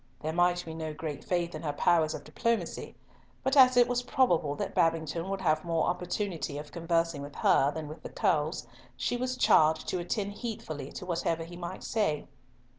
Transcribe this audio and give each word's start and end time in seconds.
There 0.21 0.33
might 0.33 0.65
be 0.65 0.73
no 0.73 0.95
great 0.95 1.23
faith 1.23 1.53
in 1.53 1.61
her 1.61 1.73
powers 1.73 2.15
of 2.15 2.23
diplomacy, 2.23 2.95
but 3.43 3.55
as 3.55 3.77
it 3.77 3.87
was 3.87 4.01
probable 4.01 4.55
that 4.55 4.73
Babington 4.73 5.29
would 5.29 5.41
have 5.41 5.63
more 5.63 5.83
opportunity 5.85 6.57
of 6.57 6.71
conversing 6.71 7.21
with 7.21 7.35
her 7.35 7.71
than 7.71 7.87
with 7.87 8.01
the 8.01 8.09
Curlls, 8.09 8.65
she 8.97 9.15
was 9.15 9.37
charged 9.37 9.87
to 9.89 9.99
attend 9.99 10.31
heedfully 10.33 10.91
to 10.93 11.05
whatever 11.05 11.43
he 11.43 11.55
might 11.55 11.83
say. 11.83 12.25